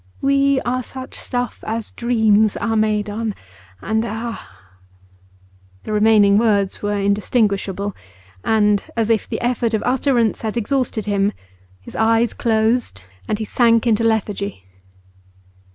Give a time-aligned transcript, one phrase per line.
[0.19, 3.35] "We are such stuff as dreams are made on,
[3.83, 4.39] and our"'
[5.83, 7.95] The remaining words were indistinguishable,
[8.43, 11.33] and, as if the effort of utterance had exhausted him,
[11.79, 14.65] his eyes closed, and he sank into lethargy.